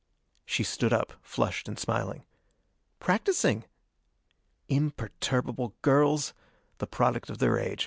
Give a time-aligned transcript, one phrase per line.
[0.47, 2.25] She stood up, flushed and smiling.
[2.99, 3.65] "Practising."
[4.67, 6.33] Imperturbable girls!
[6.79, 7.79] The product of their age.